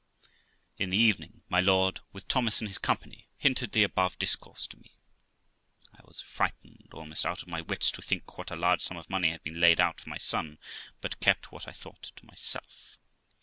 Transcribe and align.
In 0.79 0.89
the 0.89 0.97
evening, 0.97 1.43
my 1.47 1.61
lord, 1.61 1.99
with 2.11 2.27
Thomas 2.27 2.59
in 2.59 2.65
his 2.65 2.79
company, 2.79 3.27
hinted 3.37 3.71
the 3.71 3.83
above 3.83 4.17
discourse 4.17 4.65
to 4.65 4.77
me. 4.79 4.93
I 5.93 6.01
was 6.05 6.19
frightened 6.23 6.87
almost 6.91 7.23
out 7.23 7.43
of 7.43 7.47
my 7.49 7.61
wits 7.61 7.91
to 7.91 8.01
think 8.01 8.35
what 8.35 8.49
a 8.49 8.55
large 8.55 8.81
sum 8.81 8.97
of 8.97 9.11
money 9.11 9.29
had 9.29 9.43
been 9.43 9.61
laid 9.61 9.79
out 9.79 9.99
for 10.01 10.09
my 10.09 10.17
son, 10.17 10.57
but 11.01 11.19
kept 11.19 11.51
what 11.51 11.67
I 11.67 11.71
thought 11.71 12.11
to 12.15 12.25
myself. 12.25 12.97